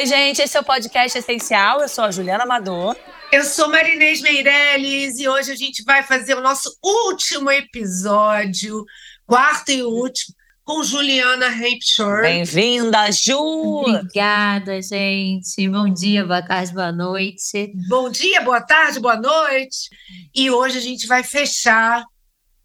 Oi, 0.00 0.06
gente, 0.06 0.40
esse 0.40 0.56
é 0.56 0.60
o 0.60 0.64
podcast 0.64 1.18
Essencial. 1.18 1.82
Eu 1.82 1.88
sou 1.88 2.04
a 2.04 2.10
Juliana 2.10 2.44
Amador. 2.44 2.96
Eu 3.30 3.44
sou 3.44 3.68
Marinês 3.68 4.22
Meirelles 4.22 5.18
e 5.18 5.28
hoje 5.28 5.52
a 5.52 5.54
gente 5.54 5.84
vai 5.84 6.02
fazer 6.02 6.34
o 6.34 6.40
nosso 6.40 6.74
último 6.82 7.50
episódio, 7.50 8.82
quarto 9.26 9.70
e 9.70 9.82
último, 9.82 10.34
com 10.64 10.82
Juliana 10.82 11.48
Hampshire. 11.48 12.22
Bem-vinda, 12.22 13.12
Ju! 13.12 13.36
Obrigada, 13.36 14.80
gente. 14.80 15.68
Bom 15.68 15.92
dia, 15.92 16.24
boa 16.24 16.40
tarde, 16.40 16.72
boa 16.72 16.92
noite. 16.92 17.70
Bom 17.86 18.08
dia, 18.08 18.40
boa 18.40 18.62
tarde, 18.62 19.00
boa 19.00 19.16
noite. 19.16 19.90
E 20.34 20.50
hoje 20.50 20.78
a 20.78 20.80
gente 20.80 21.06
vai 21.06 21.22
fechar 21.22 22.06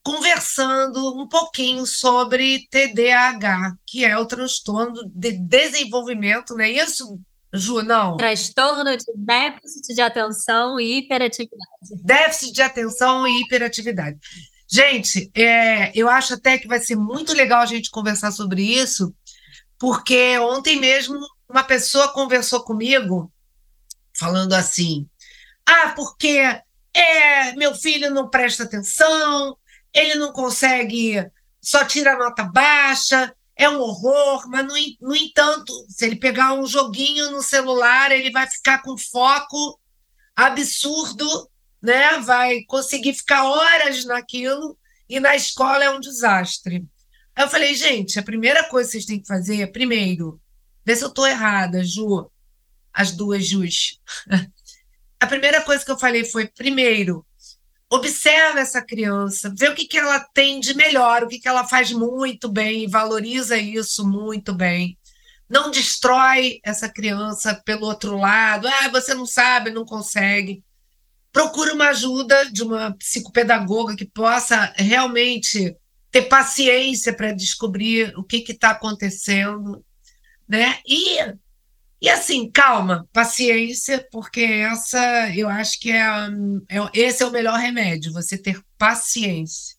conversando 0.05 1.20
um 1.20 1.27
pouquinho 1.27 1.84
sobre 1.88 2.68
TDAH, 2.70 3.76
que 3.88 4.05
é 4.05 4.16
o 4.16 4.27
transtorno 4.27 5.02
de 5.12 5.32
desenvolvimento, 5.32 6.54
não 6.54 6.63
é 6.63 6.70
isso, 6.70 7.20
Ju? 7.52 7.82
Não. 7.82 8.16
Transtorno 8.16 8.96
de 8.96 9.05
déficit 9.16 9.96
de 9.96 10.02
atenção 10.02 10.80
e 10.80 10.99
hiperatividade. 10.99 12.04
Déficit 12.04 12.54
de 12.54 12.62
atenção 12.62 13.27
e 13.27 13.41
hiperatividade. 13.41 14.20
Gente, 14.71 15.32
é, 15.34 15.91
eu 15.98 16.08
acho 16.08 16.35
até 16.35 16.60
que 16.60 16.68
vai 16.68 16.80
ser 16.80 16.96
muito 16.96 17.34
legal 17.34 17.62
a 17.62 17.65
gente 17.65 17.90
conversar 17.90 18.32
sobre 18.32 18.62
isso, 18.62 19.12
porque 19.80 20.37
ontem 20.37 20.80
mesmo 20.80 21.18
uma 21.49 21.63
pessoa 21.63 22.13
conversou 22.13 22.63
comigo 22.63 23.34
falando 24.15 24.54
assim: 24.54 25.10
ah, 25.65 25.93
porque 25.96 26.40
é, 26.93 27.54
meu 27.55 27.74
filho 27.74 28.12
não 28.12 28.30
presta 28.30 28.63
atenção, 28.63 29.58
ele 29.96 30.15
não 30.15 30.34
consegue, 30.34 31.26
só 31.62 31.85
tira 31.85 32.18
nota 32.18 32.43
baixa, 32.43 33.34
é 33.55 33.70
um 33.70 33.79
horror, 33.79 34.49
mas 34.49 34.68
no, 34.68 34.74
no 35.07 35.15
entanto, 35.15 35.71
se 35.87 36.05
ele 36.05 36.18
pegar 36.18 36.54
um 36.54 36.68
joguinho 36.68 37.32
no 37.32 37.41
celular, 37.41 38.12
ele 38.12 38.29
vai 38.29 38.46
ficar 38.46 38.82
com 38.82 38.98
foco 38.98 39.79
absurdo, 40.35 41.49
né? 41.82 42.20
Vai 42.20 42.63
conseguir 42.63 43.13
ficar 43.13 43.46
horas 43.46 44.04
naquilo 44.04 44.77
e 45.07 45.21
na 45.21 45.35
escola 45.35 45.85
é 45.85 45.90
um 45.90 46.02
desastre. 46.02 46.85
Aí 47.34 47.46
eu 47.46 47.49
falei, 47.49 47.74
gente, 47.74 48.20
a 48.20 48.24
primeira 48.24 48.65
coisa 48.65 48.90
que 48.90 48.93
vocês 48.93 49.05
têm 49.05 49.21
que 49.21 49.27
fazer 49.27 49.62
é, 49.62 49.68
primeiro, 49.68 50.41
ver 50.85 50.98
se 50.98 51.04
eu 51.04 51.09
estou 51.09 51.26
errada, 51.26 51.84
Ju, 51.84 52.30
as 52.93 53.12
duas 53.12 53.48
Jus. 53.48 54.02
a 55.20 55.27
primeira 55.27 55.62
coisa 55.62 55.84
que 55.84 55.91
eu 55.91 55.99
falei 55.99 56.26
foi, 56.26 56.48
primeiro, 56.48 57.26
observa 57.90 58.60
essa 58.60 58.82
criança, 58.82 59.54
vê 59.55 59.70
o 59.70 59.76
que, 59.76 59.86
que 59.86 59.98
ela 59.98 60.20
tem 60.34 60.60
de 60.60 60.74
melhor, 60.74 61.24
o 61.24 61.28
que, 61.28 61.40
que 61.40 61.48
ela 61.48 61.68
faz 61.68 61.92
muito 61.92 62.50
bem, 62.50 62.88
valoriza 62.88 63.58
isso 63.58 64.08
muito 64.08 64.53
bem. 64.53 64.97
Não 65.47 65.69
destrói 65.69 66.59
essa 66.64 66.90
criança 66.90 67.62
pelo 67.64 67.86
outro 67.86 68.18
lado, 68.18 68.68
ah, 68.68 68.90
você 68.90 69.14
não 69.14 69.25
sabe, 69.25 69.69
não 69.69 69.86
consegue. 69.86 70.64
Procura 71.31 71.74
uma 71.74 71.90
ajuda 71.90 72.50
de 72.52 72.64
uma 72.64 72.96
psicopedagoga 72.97 73.96
que 73.96 74.06
possa 74.06 74.74
realmente 74.78 75.75
ter 76.09 76.24
paciência 76.24 77.14
para 77.14 77.34
descobrir 77.34 78.14
o 78.18 78.24
que 78.24 78.44
está 78.48 78.72
acontecendo, 78.72 79.84
né? 80.48 80.80
E 80.88 81.18
e 82.02 82.10
assim, 82.10 82.52
calma, 82.52 83.08
paciência, 83.12 84.06
porque 84.12 84.42
essa 84.42 85.34
eu 85.36 85.48
acho 85.48 85.80
que 85.80 85.92
é, 85.92 86.02
é, 86.70 86.78
esse 86.94 87.24
é 87.24 87.26
o 87.26 87.32
melhor 87.32 87.58
remédio, 87.58 88.14
você 88.14 88.38
ter 88.38 88.62
paciência. 88.78 89.76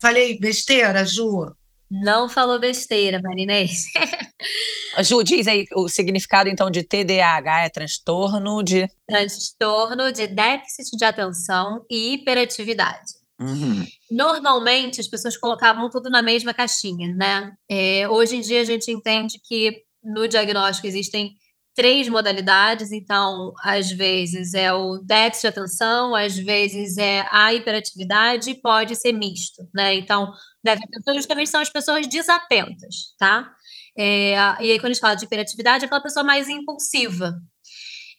Falei 0.00 0.38
besteira, 0.38 1.04
Ju? 1.04 1.54
Não 1.90 2.28
falou 2.28 2.58
besteira, 2.58 3.20
Marinês. 3.20 3.84
Ju, 5.02 5.22
diz 5.22 5.46
aí 5.46 5.66
o 5.74 5.88
significado 5.88 6.48
então 6.48 6.70
de 6.70 6.82
TDAH 6.82 7.64
é 7.64 7.68
transtorno 7.68 8.62
de. 8.62 8.88
Transtorno 9.06 10.12
de 10.12 10.28
déficit 10.28 10.96
de 10.96 11.04
atenção 11.04 11.84
e 11.90 12.14
hiperatividade. 12.14 13.20
Uhum. 13.40 13.86
Normalmente 14.10 15.00
as 15.00 15.08
pessoas 15.08 15.36
colocavam 15.36 15.90
tudo 15.90 16.08
na 16.10 16.22
mesma 16.22 16.54
caixinha, 16.54 17.14
né? 17.14 17.52
É, 17.68 18.08
hoje 18.08 18.36
em 18.36 18.40
dia 18.40 18.60
a 18.60 18.64
gente 18.64 18.90
entende 18.90 19.40
que 19.42 19.82
no 20.02 20.28
diagnóstico 20.28 20.86
existem 20.86 21.34
três 21.80 22.10
modalidades, 22.10 22.92
então, 22.92 23.54
às 23.62 23.90
vezes 23.90 24.52
é 24.52 24.70
o 24.70 24.98
déficit 24.98 25.40
de 25.40 25.46
atenção, 25.46 26.14
às 26.14 26.36
vezes 26.36 26.98
é 26.98 27.26
a 27.30 27.54
hiperatividade 27.54 28.50
e 28.50 28.54
pode 28.54 28.94
ser 28.96 29.12
misto, 29.12 29.66
né? 29.74 29.94
Então, 29.94 30.30
déficit 30.62 30.90
de 30.90 30.96
atenção 30.96 31.14
justamente 31.14 31.48
são 31.48 31.62
as 31.62 31.70
pessoas 31.70 32.06
desatentas, 32.06 33.14
tá? 33.18 33.50
É, 33.96 34.32
e 34.62 34.72
aí, 34.72 34.78
quando 34.78 34.90
a 34.90 34.92
gente 34.92 35.00
fala 35.00 35.14
de 35.14 35.24
hiperatividade, 35.24 35.84
é 35.84 35.86
aquela 35.86 36.02
pessoa 36.02 36.22
mais 36.22 36.50
impulsiva. 36.50 37.40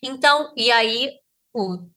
Então, 0.01 0.51
e 0.57 0.72
aí, 0.72 1.11
o, 1.53 1.88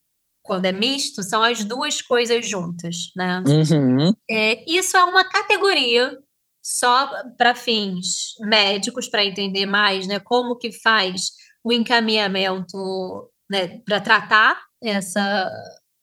quando 0.43 0.65
é 0.65 0.71
misto, 0.71 1.23
são 1.23 1.41
as 1.41 1.63
duas 1.63 1.99
coisas 1.99 2.47
juntas, 2.47 3.11
né? 3.15 3.41
Uhum. 3.47 4.13
É, 4.29 4.63
isso 4.71 4.95
é 4.95 5.03
uma 5.03 5.23
categoria 5.23 6.15
só 6.61 7.09
para 7.39 7.55
fins 7.55 8.35
médicos, 8.41 9.07
para 9.07 9.25
entender 9.25 9.65
mais, 9.65 10.05
né, 10.05 10.19
como 10.19 10.55
que 10.57 10.71
faz 10.71 11.31
o 11.65 11.73
encaminhamento 11.73 13.27
né, 13.49 13.79
para 13.79 13.99
tratar 13.99 14.61
essa, 14.83 15.51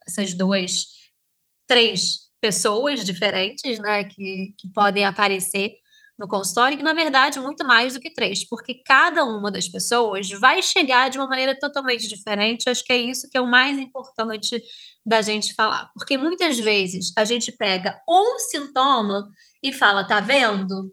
essas 0.05 0.35
duas, 0.35 0.87
três 1.69 2.23
pessoas 2.41 3.05
diferentes 3.05 3.79
né, 3.79 4.03
que, 4.03 4.53
que 4.59 4.69
podem 4.75 5.05
aparecer 5.05 5.77
no 6.19 6.27
consultório, 6.27 6.77
que 6.77 6.83
na 6.83 6.93
verdade 6.93 7.39
muito 7.39 7.65
mais 7.65 7.95
do 7.95 8.01
que 8.01 8.13
três, 8.13 8.47
porque 8.47 8.83
cada 8.85 9.25
uma 9.25 9.53
das 9.53 9.69
pessoas 9.69 10.29
vai 10.31 10.61
chegar 10.61 11.09
de 11.09 11.19
uma 11.19 11.29
maneira 11.29 11.57
totalmente 11.57 12.09
diferente. 12.09 12.69
Acho 12.69 12.85
que 12.85 12.93
é 12.93 12.97
isso 12.97 13.31
que 13.31 13.39
é 13.39 13.41
o 13.41 13.47
mais 13.47 13.79
importante 13.79 14.61
da 15.07 15.23
gente 15.23 15.55
falar, 15.55 15.91
porque 15.95 16.19
muitas 16.19 16.59
vezes 16.59 17.13
a 17.17 17.25
gente 17.25 17.53
pega 17.53 18.01
um 18.09 18.37
sintoma 18.41 19.31
e 19.63 19.73
fala, 19.73 20.05
tá 20.05 20.19
vendo? 20.19 20.93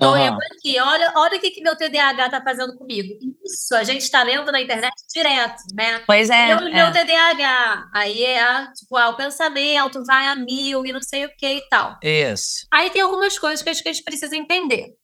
Estou 0.00 0.14
uhum. 0.14 0.38
aqui, 0.52 0.80
olha, 0.80 1.12
olha 1.14 1.36
o 1.36 1.40
que, 1.40 1.50
que 1.50 1.60
meu 1.60 1.76
TDAH 1.76 2.24
está 2.24 2.42
fazendo 2.42 2.74
comigo. 2.74 3.18
Isso, 3.44 3.74
a 3.74 3.84
gente 3.84 4.00
está 4.00 4.22
lendo 4.22 4.50
na 4.50 4.62
internet 4.62 4.94
direto, 5.14 5.62
né? 5.74 6.02
Pois 6.06 6.30
é. 6.30 6.46
Meu, 6.46 6.68
é. 6.68 6.70
meu 6.70 6.90
TDAH. 6.90 7.90
Aí 7.92 8.24
é 8.24 8.72
tipo, 8.72 8.96
ah, 8.96 9.10
o 9.10 9.16
pensamento 9.16 10.02
vai 10.06 10.26
a 10.28 10.34
mil 10.34 10.86
e 10.86 10.92
não 10.92 11.02
sei 11.02 11.26
o 11.26 11.36
que 11.36 11.46
e 11.46 11.68
tal. 11.68 11.98
Isso. 12.02 12.66
Aí 12.72 12.88
tem 12.88 13.02
algumas 13.02 13.38
coisas 13.38 13.60
que 13.60 13.68
a 13.68 13.74
gente 13.74 14.02
precisa 14.02 14.34
entender. 14.34 14.94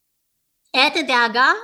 É 0.75 0.89
TDAH 0.89 1.55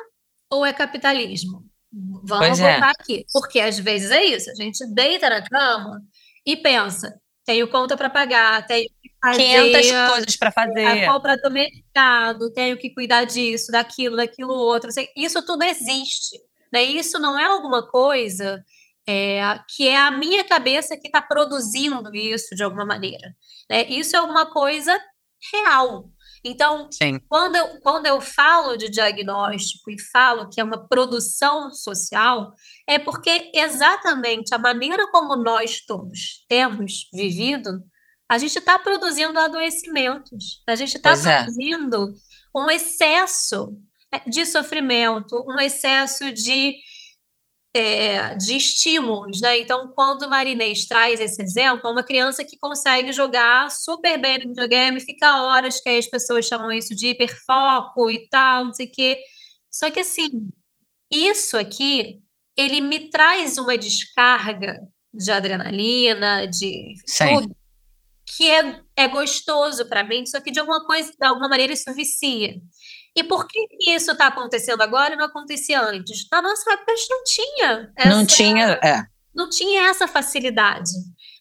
ou 0.51 0.67
é 0.67 0.73
capitalismo? 0.75 1.65
Vamos 1.91 2.49
pois 2.49 2.61
é. 2.61 2.73
voltar 2.73 2.89
é. 2.89 2.93
aqui. 3.01 3.25
Porque 3.33 3.61
às 3.61 3.79
vezes 3.79 4.11
é 4.11 4.23
isso, 4.25 4.51
a 4.51 4.55
gente 4.55 4.87
deita 4.93 5.31
na 5.31 5.43
cama 5.43 6.03
e 6.45 6.55
pensa, 6.55 7.19
tenho 7.45 7.69
conta 7.69 7.97
para 7.97 8.11
pagar, 8.11 8.67
tenho 8.67 8.89
fazer 9.23 9.73
500 9.73 10.11
coisas 10.11 10.37
para 10.37 10.51
fazer. 10.51 10.87
A 10.87 11.13
compra 11.13 11.37
do 11.37 11.51
mercado, 11.51 12.53
tenho 12.53 12.77
que 12.77 12.91
cuidar 12.91 13.25
disso, 13.25 13.71
daquilo, 13.71 14.17
daquilo 14.17 14.53
outro. 14.53 14.91
Isso 15.17 15.45
tudo 15.45 15.63
existe. 15.63 16.37
Né? 16.73 16.83
Isso 16.83 17.19
não 17.19 17.39
é 17.39 17.45
alguma 17.45 17.89
coisa 17.89 18.65
é, 19.07 19.41
que 19.77 19.87
é 19.87 19.97
a 19.97 20.11
minha 20.11 20.45
cabeça 20.45 20.97
que 20.97 21.07
está 21.07 21.23
produzindo 21.23 22.15
isso 22.15 22.55
de 22.55 22.63
alguma 22.63 22.85
maneira. 22.85 23.35
Né? 23.71 23.85
Isso 23.89 24.17
é 24.17 24.19
alguma 24.19 24.51
coisa 24.51 24.99
real. 25.53 26.11
Então, 26.45 26.89
Sim. 26.91 27.21
Quando, 27.29 27.57
eu, 27.57 27.81
quando 27.81 28.07
eu 28.07 28.21
falo 28.21 28.77
de 28.77 28.89
diagnóstico 28.89 29.91
e 29.91 30.01
falo 30.11 30.49
que 30.49 30.61
é 30.61 30.65
uma 30.65 30.89
produção 30.89 31.73
social, 31.73 32.53
é 32.87 32.99
porque 32.99 33.51
exatamente 33.55 34.53
a 34.55 34.59
maneira 34.59 35.09
como 35.11 35.37
nós 35.37 35.81
todos 35.87 36.45
temos 36.49 37.09
vivido 37.13 37.81
a 38.33 38.39
gente 38.39 38.59
está 38.59 38.79
produzindo 38.79 39.39
adoecimentos, 39.39 40.63
a 40.67 40.75
gente 40.75 40.97
está 40.97 41.11
é. 41.11 41.43
produzindo 41.43 42.09
é. 42.09 42.59
um 42.59 42.71
excesso 42.71 43.77
né, 44.11 44.23
de 44.27 44.47
sofrimento, 44.47 45.45
um 45.47 45.61
excesso 45.61 46.33
de, 46.33 46.77
é, 47.75 48.35
de 48.35 48.57
estímulos. 48.57 49.41
Né? 49.41 49.61
Então, 49.61 49.93
quando 49.95 50.23
o 50.23 50.31
Marinês 50.31 50.87
traz 50.87 51.21
esse 51.21 51.43
exemplo, 51.43 51.91
uma 51.91 52.03
criança 52.03 52.45
que 52.45 52.59
consegue 52.59 53.13
jogar 53.13 53.71
super 53.71 54.21
bem 54.21 54.39
no 54.39 54.49
videogame, 54.49 55.01
fica 55.01 55.43
horas, 55.43 55.81
que 55.81 55.89
aí 55.89 55.99
as 55.99 56.07
pessoas 56.07 56.47
chamam 56.47 56.73
isso 56.73 56.95
de 56.95 57.09
hiperfoco 57.09 58.11
e 58.11 58.29
tal, 58.29 58.67
não 58.67 58.75
sei 58.75 58.87
o 58.87 58.93
quê. 58.93 59.19
Só 59.71 59.91
que, 59.91 60.01
assim, 60.01 60.49
isso 61.11 61.57
aqui, 61.57 62.21
ele 62.57 62.81
me 62.81 63.11
traz 63.11 63.59
uma 63.59 63.77
descarga 63.77 64.81
de 65.13 65.31
adrenalina, 65.31 66.47
de 66.47 66.95
Sim 67.07 67.55
que 68.37 68.51
é, 68.51 68.81
é 68.97 69.09
gostoso 69.09 69.87
para 69.87 70.05
mim, 70.05 70.25
só 70.27 70.41
que 70.41 70.51
de 70.51 70.59
alguma 70.59 70.85
coisa, 70.87 71.13
de 71.13 71.27
alguma 71.27 71.49
maneira 71.49 71.73
isso 71.73 71.93
vicia. 71.95 72.61
E 73.15 73.23
por 73.23 73.47
que 73.47 73.67
isso 73.89 74.13
está 74.13 74.29
acontecendo 74.29 74.81
agora 74.81 75.15
e 75.15 75.17
não 75.17 75.27
acontecia 75.27 75.81
antes? 75.81 76.27
Na 76.31 76.41
nossa 76.41 76.73
época 76.73 76.93
a 76.93 76.97
gente 76.97 77.11
não 77.11 77.25
tinha. 77.25 77.93
Essa, 77.97 78.09
não 78.09 78.27
tinha, 78.27 78.81
é. 78.83 79.03
Não 79.35 79.51
tinha 79.51 79.89
essa 79.89 80.09
facilidade. 80.09 80.91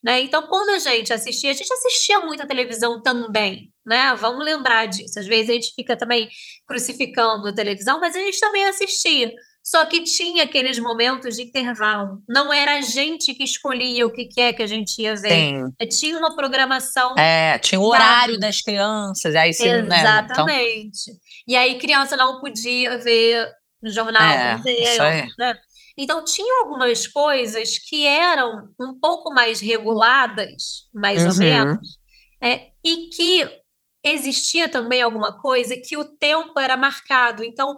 Né? 0.04 0.22
Então, 0.22 0.48
quando 0.48 0.70
a 0.70 0.80
gente 0.80 1.14
assistia, 1.14 1.52
a 1.52 1.54
gente 1.54 1.72
assistia 1.72 2.20
muita 2.22 2.48
televisão 2.48 3.02
também, 3.02 3.72
né? 3.86 4.16
Vamos 4.16 4.44
lembrar 4.44 4.88
disso. 4.88 5.20
Às 5.20 5.28
vezes 5.28 5.50
a 5.50 5.54
gente 5.54 5.74
fica 5.76 5.96
também 5.96 6.28
crucificando 6.68 7.48
a 7.48 7.54
televisão, 7.54 8.00
mas 8.00 8.16
a 8.16 8.20
gente 8.20 8.40
também 8.40 8.66
assistia. 8.66 9.32
Só 9.64 9.86
que 9.86 10.02
tinha 10.02 10.44
aqueles 10.44 10.80
momentos 10.80 11.36
de 11.36 11.44
intervalo. 11.44 12.22
Não 12.28 12.52
era 12.52 12.78
a 12.78 12.82
gente 12.82 13.34
que 13.34 13.44
escolhia 13.44 14.06
o 14.06 14.12
que 14.12 14.30
é 14.38 14.52
que 14.52 14.64
a 14.64 14.68
gente 14.68 15.02
ia 15.02 15.16
ver. 15.16 15.30
Sim. 15.30 15.64
É, 15.80 15.86
tinha 15.86 16.18
uma 16.18 16.36
programação. 16.36 17.16
É, 17.18 17.60
tinha 17.60 17.80
o 17.80 17.86
horário 17.86 18.40
das 18.40 18.62
crianças. 18.62 19.36
Aí 19.36 19.54
sim, 19.54 19.68
Exatamente. 19.68 21.12
Né? 21.12 21.14
Então... 21.14 21.16
E 21.48 21.56
aí 21.56 21.78
criança 21.78 22.18
não 22.18 22.40
podia 22.42 22.98
ver 22.98 23.48
no 23.82 23.92
jornal. 23.92 24.22
É, 24.24 24.62
isso 24.66 25.02
aí. 25.02 25.28
Né? 25.38 25.56
Então, 25.98 26.24
tinha 26.24 26.64
algumas 26.64 27.06
coisas 27.06 27.78
que 27.78 28.06
eram 28.06 28.70
um 28.80 28.98
pouco 29.00 29.32
mais 29.32 29.60
reguladas, 29.60 30.88
mais 30.94 31.22
uhum. 31.22 31.30
ou 31.30 31.36
menos, 31.38 32.00
é, 32.42 32.70
e 32.84 33.10
que 33.10 33.62
existia 34.04 34.68
também 34.68 35.02
alguma 35.02 35.40
coisa 35.40 35.76
que 35.78 35.96
o 35.98 36.06
tempo 36.06 36.60
era 36.60 36.76
marcado. 36.76 37.44
Então, 37.44 37.78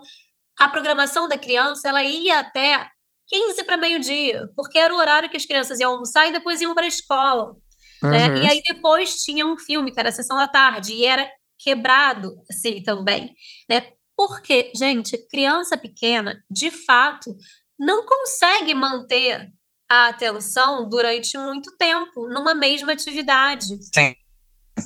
a 0.60 0.68
programação 0.68 1.28
da 1.28 1.38
criança 1.38 1.90
ela 1.90 2.04
ia 2.04 2.40
até 2.40 2.88
15 3.28 3.64
para 3.64 3.78
meio-dia, 3.78 4.50
porque 4.56 4.78
era 4.78 4.94
o 4.94 4.98
horário 4.98 5.30
que 5.30 5.38
as 5.38 5.46
crianças 5.46 5.80
iam 5.80 5.94
almoçar 5.94 6.28
e 6.28 6.32
depois 6.32 6.62
iam 6.62 6.74
para 6.74 6.86
a 6.86 6.88
escola. 6.88 7.56
Uhum. 8.04 8.10
Né? 8.10 8.44
E 8.44 8.50
aí 8.50 8.62
depois 8.68 9.24
tinha 9.24 9.46
um 9.46 9.58
filme, 9.58 9.92
que 9.92 10.00
era 10.00 10.10
a 10.10 10.12
sessão 10.12 10.38
da 10.38 10.48
tarde, 10.48 10.94
e 10.94 11.06
era 11.06 11.30
quebrado 11.58 12.36
assim 12.50 12.84
também. 12.84 13.34
Né? 13.70 13.92
Porque, 14.16 14.72
gente, 14.76 15.18
criança 15.30 15.78
pequena, 15.78 16.44
de 16.50 16.70
fato, 16.70 17.36
não 17.80 18.06
consegue 18.06 18.74
manter 18.74 19.50
a 19.90 20.10
atenção 20.10 20.88
durante 20.88 21.38
muito 21.38 21.76
tempo 21.78 22.28
numa 22.28 22.54
mesma 22.54 22.94
atividade. 22.94 23.66
Sim. 23.94 24.16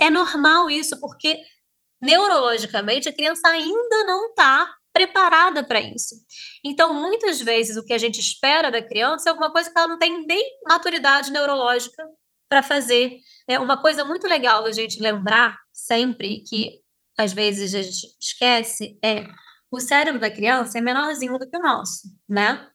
É 0.02 0.10
normal 0.10 0.70
isso, 0.70 1.00
porque 1.00 1.40
neurologicamente 2.02 3.10
a 3.10 3.14
criança 3.14 3.48
ainda 3.48 4.04
não 4.06 4.30
está 4.30 4.74
preparada 4.98 5.64
para 5.64 5.80
isso. 5.80 6.16
Então, 6.66 6.92
muitas 6.92 7.40
vezes, 7.40 7.78
o 7.78 7.86
que 7.86 7.94
a 7.94 8.00
gente 8.00 8.20
espera 8.20 8.72
da 8.72 8.82
criança 8.82 9.30
é 9.30 9.32
alguma 9.32 9.52
coisa 9.52 9.70
que 9.70 9.78
ela 9.78 9.88
não 9.88 10.00
tem 10.00 10.26
nem 10.26 10.58
maturidade 10.68 11.32
neurológica 11.32 12.04
para 12.50 12.64
fazer. 12.64 13.20
É 13.48 13.60
uma 13.60 13.80
coisa 13.80 14.04
muito 14.04 14.28
legal 14.28 14.66
a 14.66 14.72
gente 14.72 15.00
lembrar 15.00 15.56
sempre, 15.72 16.44
que 16.48 16.82
às 17.16 17.32
vezes 17.32 17.76
a 17.76 17.82
gente 17.84 18.08
esquece, 18.20 18.98
é 19.04 19.28
o 19.70 19.80
cérebro 19.80 20.20
da 20.20 20.32
criança 20.32 20.80
é 20.80 20.82
menorzinho 20.82 21.38
do 21.38 21.48
que 21.48 21.58
o 21.58 21.62
nosso, 21.62 22.08
né? 22.28 22.68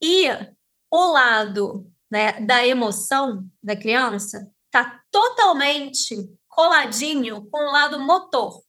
E 0.00 0.28
o 0.88 1.12
lado 1.12 1.90
né, 2.08 2.40
da 2.40 2.64
emoção 2.64 3.44
da 3.60 3.74
criança 3.74 4.48
está 4.66 5.02
totalmente 5.10 6.14
coladinho 6.48 7.44
com 7.50 7.58
o 7.58 7.72
lado 7.72 7.98
motor. 7.98 8.62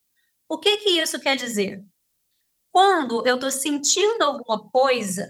O 0.50 0.58
que, 0.58 0.78
que 0.78 0.90
isso 1.00 1.20
quer 1.20 1.36
dizer? 1.36 1.84
Quando 2.72 3.26
eu 3.28 3.36
estou 3.36 3.52
sentindo 3.52 4.22
alguma 4.24 4.70
coisa, 4.70 5.30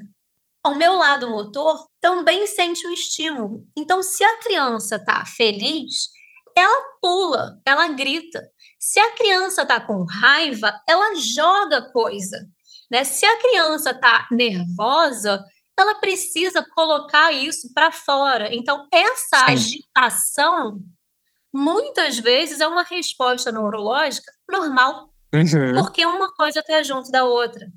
o 0.65 0.75
meu 0.75 0.93
lado 0.93 1.29
motor 1.29 1.87
também 1.99 2.45
sente 2.45 2.85
o 2.85 2.89
um 2.89 2.93
estímulo. 2.93 3.67
Então, 3.75 4.03
se 4.03 4.23
a 4.23 4.37
criança 4.39 4.97
está 4.97 5.25
feliz, 5.25 6.09
ela 6.55 6.97
pula, 7.01 7.59
ela 7.65 7.87
grita. 7.89 8.47
Se 8.79 8.99
a 8.99 9.11
criança 9.13 9.63
está 9.63 9.79
com 9.79 10.03
raiva, 10.03 10.79
ela 10.87 11.15
joga 11.15 11.91
coisa. 11.91 12.47
Né? 12.91 13.03
Se 13.03 13.25
a 13.25 13.37
criança 13.39 13.91
está 13.91 14.27
nervosa, 14.31 15.43
ela 15.77 15.95
precisa 15.95 16.65
colocar 16.75 17.31
isso 17.31 17.73
para 17.73 17.91
fora. 17.91 18.53
Então, 18.53 18.87
essa 18.91 19.37
Sim. 19.37 19.53
agitação, 19.53 20.79
muitas 21.53 22.19
vezes, 22.19 22.59
é 22.59 22.67
uma 22.67 22.83
resposta 22.83 23.51
neurológica 23.51 24.31
normal, 24.49 25.10
uhum. 25.33 25.81
porque 25.81 26.05
uma 26.05 26.33
coisa 26.33 26.59
está 26.59 26.81
junto 26.83 27.11
da 27.11 27.23
outra. 27.23 27.67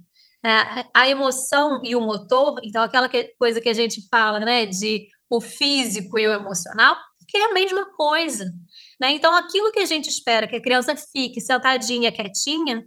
É, 0.45 0.87
a 0.93 1.09
emoção 1.09 1.81
e 1.83 1.97
o 1.97 2.01
motor, 2.01 2.61
então, 2.63 2.83
aquela 2.83 3.09
que, 3.09 3.35
coisa 3.39 3.61
que 3.61 3.69
a 3.69 3.73
gente 3.73 4.07
fala, 4.11 4.41
né, 4.41 4.67
de 4.67 5.09
o 5.31 5.41
físico 5.41 6.19
e 6.19 6.29
o 6.29 6.33
emocional, 6.33 6.97
que 7.27 7.39
é 7.39 7.47
a 7.47 7.55
mesma 7.55 7.87
coisa. 7.97 8.53
Né? 9.01 9.13
Então, 9.13 9.35
aquilo 9.35 9.73
que 9.73 9.81
a 9.81 9.87
gente 9.87 10.09
espera 10.09 10.47
que 10.47 10.57
a 10.57 10.63
criança 10.63 10.95
fique 10.95 11.41
sentadinha, 11.41 12.13
quietinha, 12.13 12.85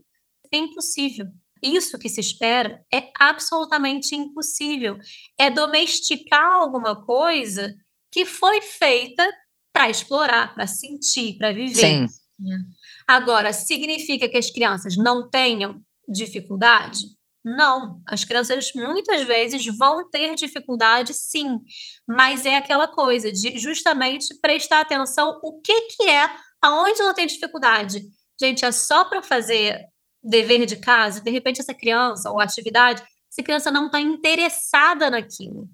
é 0.51 0.57
impossível. 0.57 1.25
Isso 1.61 1.97
que 1.97 2.07
se 2.07 2.21
espera 2.21 2.79
é 2.93 3.09
absolutamente 3.19 4.15
impossível. 4.15 4.97
É 5.37 5.49
domesticar 5.49 6.53
alguma 6.53 7.03
coisa 7.05 7.75
que 8.11 8.25
foi 8.25 8.61
feita 8.61 9.27
para 9.73 9.89
explorar, 9.89 10.53
para 10.53 10.67
sentir, 10.67 11.37
para 11.37 11.51
viver. 11.51 12.07
Sim. 12.07 12.07
Né? 12.39 12.59
Agora, 13.07 13.53
significa 13.53 14.27
que 14.27 14.37
as 14.37 14.51
crianças 14.51 14.97
não 14.97 15.29
tenham 15.29 15.81
dificuldade? 16.07 16.99
Não, 17.43 18.01
as 18.05 18.25
crianças 18.25 18.73
muitas 18.75 19.23
vezes 19.23 19.65
vão 19.77 20.09
ter 20.09 20.35
dificuldade, 20.35 21.13
sim, 21.13 21.59
mas 22.05 22.45
é 22.45 22.57
aquela 22.57 22.89
coisa 22.89 23.31
de 23.31 23.57
justamente 23.57 24.37
prestar 24.41 24.81
atenção 24.81 25.39
o 25.41 25.61
que 25.61 25.81
que 25.81 26.03
é, 26.09 26.29
aonde 26.61 27.01
ela 27.01 27.13
tem 27.13 27.25
dificuldade. 27.25 28.03
Gente, 28.39 28.65
é 28.65 28.71
só 28.73 29.05
para 29.05 29.23
fazer 29.23 29.79
dever 30.21 30.65
de 30.65 30.75
casa, 30.75 31.21
de 31.21 31.31
repente 31.31 31.61
essa 31.61 31.73
criança 31.73 32.29
ou 32.29 32.41
atividade, 32.41 33.01
se 33.29 33.39
a 33.39 33.43
criança 33.43 33.71
não 33.71 33.85
está 33.85 34.01
interessada 34.01 35.09
naquilo. 35.09 35.69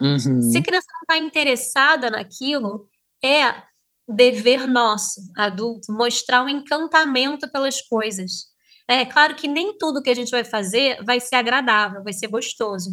Uhum. 0.00 0.40
Se 0.40 0.56
a 0.56 0.62
criança 0.62 0.86
não 0.94 1.00
está 1.02 1.18
interessada 1.18 2.10
naquilo, 2.10 2.88
é 3.22 3.67
dever 4.08 4.66
nosso, 4.66 5.20
adulto, 5.36 5.92
mostrar 5.92 6.42
um 6.42 6.48
encantamento 6.48 7.50
pelas 7.50 7.82
coisas. 7.82 8.46
É 8.88 9.04
claro 9.04 9.34
que 9.34 9.46
nem 9.46 9.76
tudo 9.76 10.02
que 10.02 10.08
a 10.08 10.14
gente 10.14 10.30
vai 10.30 10.44
fazer 10.44 11.04
vai 11.04 11.20
ser 11.20 11.36
agradável, 11.36 12.02
vai 12.02 12.12
ser 12.14 12.28
gostoso. 12.28 12.90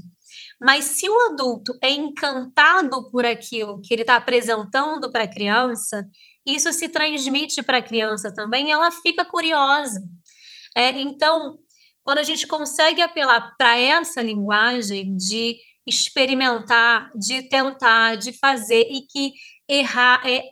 Mas 0.59 0.83
se 0.85 1.09
o 1.09 1.19
adulto 1.31 1.71
é 1.81 1.89
encantado 1.89 3.09
por 3.09 3.25
aquilo 3.25 3.79
que 3.81 3.93
ele 3.93 4.01
está 4.01 4.17
apresentando 4.17 5.09
para 5.09 5.23
a 5.23 5.31
criança, 5.31 6.05
isso 6.45 6.71
se 6.73 6.89
transmite 6.89 7.63
para 7.63 7.77
a 7.77 7.81
criança 7.81 8.33
também, 8.33 8.71
ela 8.71 8.91
fica 8.91 9.23
curiosa. 9.23 10.01
É, 10.75 10.89
então, 10.99 11.57
quando 12.03 12.17
a 12.17 12.23
gente 12.23 12.45
consegue 12.45 13.01
apelar 13.01 13.55
para 13.57 13.77
essa 13.79 14.21
linguagem 14.21 15.15
de 15.15 15.55
experimentar, 15.87 17.09
de 17.15 17.43
tentar, 17.43 18.15
de 18.15 18.33
fazer 18.33 18.85
e 18.89 19.01
que 19.07 19.31
errar 19.67 20.21
é 20.25 20.43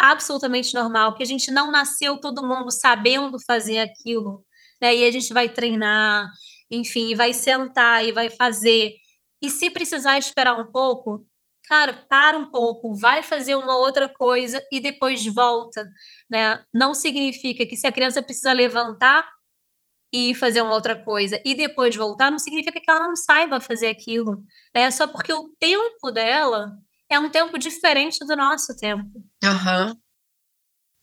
absolutamente 0.00 0.74
normal, 0.74 1.14
que 1.14 1.22
a 1.22 1.26
gente 1.26 1.50
não 1.50 1.70
nasceu 1.70 2.18
todo 2.18 2.46
mundo 2.46 2.70
sabendo 2.70 3.38
fazer 3.46 3.78
aquilo, 3.78 4.44
né? 4.80 4.94
E 4.96 5.04
a 5.04 5.10
gente 5.10 5.32
vai 5.32 5.48
treinar, 5.48 6.28
enfim, 6.70 7.14
vai 7.14 7.34
sentar 7.34 8.04
e 8.04 8.12
vai 8.12 8.30
fazer. 8.30 8.94
E 9.42 9.50
se 9.50 9.70
precisar 9.70 10.18
esperar 10.18 10.58
um 10.58 10.70
pouco, 10.72 11.26
cara, 11.68 11.92
para 12.08 12.38
um 12.38 12.50
pouco, 12.50 12.94
vai 12.94 13.22
fazer 13.22 13.54
uma 13.56 13.76
outra 13.76 14.08
coisa 14.08 14.62
e 14.72 14.80
depois 14.80 15.24
volta, 15.26 15.86
né? 16.30 16.64
Não 16.74 16.94
significa 16.94 17.66
que 17.66 17.76
se 17.76 17.86
a 17.86 17.92
criança 17.92 18.22
precisa 18.22 18.52
levantar, 18.52 19.28
e 20.12 20.34
fazer 20.34 20.62
uma 20.62 20.74
outra 20.74 20.96
coisa 20.96 21.40
e 21.44 21.54
depois 21.54 21.94
voltar, 21.94 22.30
não 22.30 22.38
significa 22.38 22.80
que 22.80 22.90
ela 22.90 23.06
não 23.06 23.16
saiba 23.16 23.60
fazer 23.60 23.88
aquilo. 23.88 24.42
É 24.74 24.90
só 24.90 25.06
porque 25.06 25.32
o 25.32 25.48
tempo 25.58 26.10
dela 26.10 26.76
é 27.10 27.18
um 27.18 27.28
tempo 27.28 27.58
diferente 27.58 28.24
do 28.24 28.36
nosso 28.36 28.76
tempo. 28.76 29.04
Aham. 29.44 29.88
Uhum. 29.88 29.96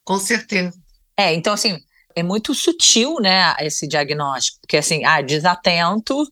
Com 0.04 0.18
certeza. 0.18 0.80
É, 1.18 1.34
então 1.34 1.54
assim, 1.54 1.78
é 2.16 2.24
muito 2.24 2.56
sutil, 2.56 3.18
né, 3.20 3.54
esse 3.60 3.88
diagnóstico, 3.88 4.60
porque 4.62 4.78
assim, 4.78 5.04
ah, 5.04 5.22
desatento 5.22 6.26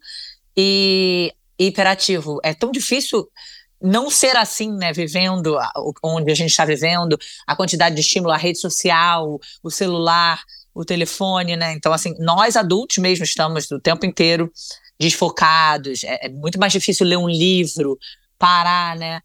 e 0.55 1.33
hiperativo. 1.59 2.39
É 2.43 2.53
tão 2.53 2.71
difícil 2.71 3.29
não 3.81 4.09
ser 4.09 4.35
assim, 4.35 4.71
né, 4.77 4.93
vivendo 4.93 5.57
onde 6.01 6.31
a 6.31 6.35
gente 6.35 6.49
está 6.49 6.65
vivendo, 6.65 7.17
a 7.45 7.55
quantidade 7.55 7.95
de 7.95 8.01
estímulo, 8.01 8.31
a 8.33 8.37
rede 8.37 8.59
social, 8.59 9.39
o 9.61 9.69
celular, 9.69 10.41
o 10.73 10.83
telefone, 10.83 11.55
né? 11.55 11.73
Então, 11.73 11.93
assim, 11.93 12.13
nós 12.19 12.55
adultos 12.55 12.97
mesmo 12.97 13.23
estamos 13.23 13.69
o 13.71 13.79
tempo 13.79 14.05
inteiro 14.05 14.51
desfocados. 14.99 16.03
É, 16.03 16.25
é 16.25 16.29
muito 16.29 16.59
mais 16.59 16.73
difícil 16.73 17.05
ler 17.05 17.17
um 17.17 17.29
livro, 17.29 17.97
parar, 18.37 18.95
né? 18.97 19.21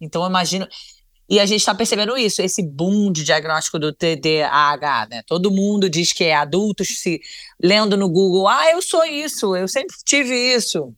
Então, 0.00 0.22
eu 0.22 0.28
imagino. 0.28 0.66
E 1.28 1.40
a 1.40 1.46
gente 1.46 1.60
está 1.60 1.74
percebendo 1.74 2.16
isso, 2.18 2.42
esse 2.42 2.62
boom 2.62 3.10
de 3.10 3.24
diagnóstico 3.24 3.78
do 3.78 3.92
TDAH, 3.92 5.08
né? 5.10 5.22
Todo 5.26 5.50
mundo 5.50 5.88
diz 5.88 6.12
que 6.12 6.24
é 6.24 6.34
adultos 6.34 6.98
se 6.98 7.20
lendo 7.62 7.96
no 7.96 8.10
Google, 8.10 8.46
ah, 8.46 8.70
eu 8.70 8.82
sou 8.82 9.04
isso, 9.04 9.56
eu 9.56 9.66
sempre 9.66 9.96
tive 10.04 10.34
isso. 10.34 10.94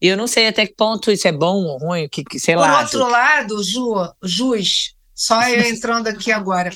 E 0.00 0.06
eu 0.06 0.16
não 0.16 0.26
sei 0.26 0.46
até 0.46 0.66
que 0.66 0.74
ponto 0.74 1.10
isso 1.10 1.26
é 1.26 1.32
bom 1.32 1.64
ou 1.64 1.78
ruim, 1.78 2.08
que, 2.08 2.22
que 2.22 2.38
sei 2.38 2.54
Por 2.54 2.60
lá. 2.60 2.76
Por 2.76 2.82
outro 2.82 3.10
lado, 3.10 3.62
Ju, 3.64 3.94
Jus, 4.22 4.94
só 5.14 5.42
eu 5.48 5.62
entrando 5.62 6.06
aqui 6.06 6.30
agora, 6.30 6.70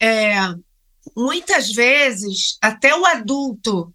é, 0.00 0.34
muitas 1.16 1.70
vezes, 1.70 2.58
até 2.60 2.96
o 2.96 3.04
adulto, 3.04 3.94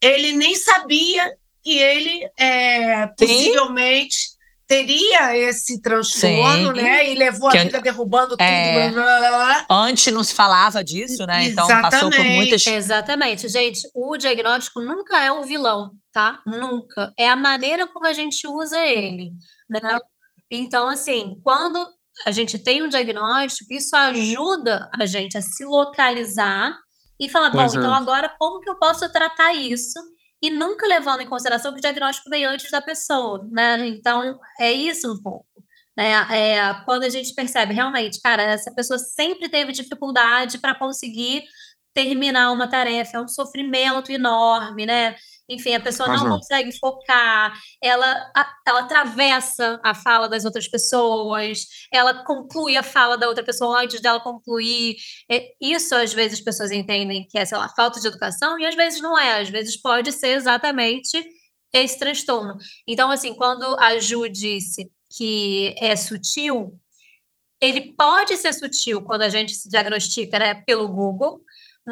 ele 0.00 0.32
nem 0.32 0.56
sabia 0.56 1.32
que 1.62 1.78
ele 1.78 2.28
é, 2.38 3.06
possivelmente 3.08 4.37
teria 4.68 5.34
esse 5.34 5.80
transtorno, 5.80 6.76
Sim. 6.76 6.82
né? 6.82 7.10
E 7.10 7.14
levou 7.14 7.50
que 7.50 7.56
a 7.56 7.64
vida 7.64 7.80
derrubando 7.80 8.36
tudo. 8.36 8.42
É... 8.42 8.90
Blá, 8.90 9.02
blá, 9.02 9.30
blá, 9.30 9.66
Antes 9.70 10.12
não 10.12 10.22
se 10.22 10.34
falava 10.34 10.84
disso, 10.84 11.26
né? 11.26 11.46
Então 11.46 11.66
passou 11.66 12.10
por 12.10 12.22
muitas. 12.24 12.66
Exatamente, 12.66 13.48
gente. 13.48 13.80
O 13.94 14.16
diagnóstico 14.18 14.80
nunca 14.82 15.24
é 15.24 15.32
o 15.32 15.42
vilão, 15.42 15.92
tá? 16.12 16.40
Nunca. 16.46 17.12
É 17.18 17.28
a 17.28 17.34
maneira 17.34 17.86
como 17.86 18.06
a 18.06 18.12
gente 18.12 18.46
usa 18.46 18.78
ele. 18.86 19.32
Né? 19.70 19.80
Então, 20.50 20.86
assim, 20.86 21.40
quando 21.42 21.84
a 22.26 22.30
gente 22.30 22.58
tem 22.58 22.82
um 22.82 22.88
diagnóstico, 22.88 23.72
isso 23.72 23.96
ajuda 23.96 24.90
a 24.92 25.06
gente 25.06 25.38
a 25.38 25.42
se 25.42 25.64
localizar 25.64 26.76
e 27.18 27.28
falar, 27.28 27.50
bom, 27.50 27.64
então 27.64 27.92
agora 27.92 28.34
como 28.38 28.60
que 28.60 28.68
eu 28.68 28.78
posso 28.78 29.10
tratar 29.10 29.54
isso? 29.54 29.98
E 30.42 30.50
nunca 30.50 30.86
levando 30.86 31.20
em 31.20 31.28
consideração 31.28 31.72
que 31.72 31.78
o 31.78 31.80
diagnóstico 31.80 32.30
veio 32.30 32.48
antes 32.48 32.70
da 32.70 32.80
pessoa, 32.80 33.46
né? 33.50 33.86
Então, 33.88 34.38
é 34.60 34.72
isso 34.72 35.12
um 35.12 35.20
pouco. 35.20 35.46
Né? 35.96 36.12
É, 36.30 36.74
quando 36.84 37.02
a 37.02 37.08
gente 37.08 37.34
percebe, 37.34 37.74
realmente, 37.74 38.20
cara, 38.20 38.42
essa 38.42 38.72
pessoa 38.72 38.98
sempre 38.98 39.48
teve 39.48 39.72
dificuldade 39.72 40.58
para 40.58 40.74
conseguir 40.74 41.42
terminar 41.92 42.52
uma 42.52 42.68
tarefa, 42.68 43.16
é 43.16 43.20
um 43.20 43.26
sofrimento 43.26 44.12
enorme, 44.12 44.86
né? 44.86 45.16
Enfim, 45.48 45.74
a 45.74 45.80
pessoa 45.80 46.08
não 46.08 46.24
uhum. 46.24 46.36
consegue 46.36 46.70
focar, 46.78 47.58
ela, 47.82 48.30
ela 48.66 48.80
atravessa 48.80 49.80
a 49.82 49.94
fala 49.94 50.28
das 50.28 50.44
outras 50.44 50.68
pessoas, 50.68 51.64
ela 51.92 52.22
conclui 52.24 52.76
a 52.76 52.82
fala 52.82 53.16
da 53.16 53.28
outra 53.28 53.42
pessoa 53.42 53.82
antes 53.82 54.00
dela 54.00 54.20
concluir. 54.20 54.96
É, 55.30 55.48
isso, 55.60 55.94
às 55.94 56.12
vezes, 56.12 56.38
as 56.38 56.44
pessoas 56.44 56.70
entendem 56.70 57.26
que 57.26 57.38
é, 57.38 57.44
sei 57.44 57.56
lá, 57.56 57.68
falta 57.74 57.98
de 57.98 58.06
educação, 58.06 58.58
e 58.58 58.66
às 58.66 58.74
vezes 58.74 59.00
não 59.00 59.18
é, 59.18 59.40
às 59.40 59.48
vezes 59.48 59.80
pode 59.80 60.12
ser 60.12 60.28
exatamente 60.36 61.24
esse 61.72 61.98
transtorno. 61.98 62.56
Então, 62.86 63.10
assim, 63.10 63.34
quando 63.34 63.64
a 63.78 63.98
Ju 63.98 64.28
disse 64.28 64.90
que 65.16 65.74
é 65.78 65.96
sutil, 65.96 66.78
ele 67.60 67.92
pode 67.94 68.36
ser 68.36 68.52
sutil 68.52 69.02
quando 69.02 69.22
a 69.22 69.28
gente 69.28 69.54
se 69.54 69.68
diagnostica 69.68 70.38
né, 70.38 70.54
pelo 70.54 70.88
Google, 70.88 71.40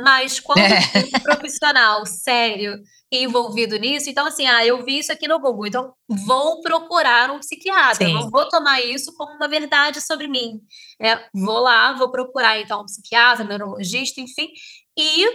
mas 0.02 0.40
quando 0.40 0.58
é. 0.58 0.78
um 1.16 1.20
profissional 1.20 2.04
sério 2.04 2.82
envolvido 3.10 3.76
nisso, 3.76 4.10
então 4.10 4.26
assim, 4.26 4.46
ah, 4.46 4.66
eu 4.66 4.84
vi 4.84 4.98
isso 4.98 5.12
aqui 5.12 5.26
no 5.26 5.38
Google, 5.38 5.66
então 5.66 5.94
vou 6.08 6.60
procurar 6.60 7.30
um 7.30 7.38
psiquiatra, 7.38 8.06
Sim. 8.06 8.14
não 8.14 8.30
vou 8.30 8.48
tomar 8.48 8.80
isso 8.82 9.14
como 9.16 9.32
uma 9.36 9.48
verdade 9.48 10.00
sobre 10.00 10.28
mim. 10.28 10.60
É, 11.00 11.16
vou 11.32 11.60
lá, 11.60 11.92
vou 11.94 12.10
procurar 12.10 12.60
então 12.60 12.82
um 12.82 12.84
psiquiatra, 12.84 13.44
neurologista, 13.44 14.20
enfim, 14.20 14.48
e 14.96 15.28
o 15.28 15.32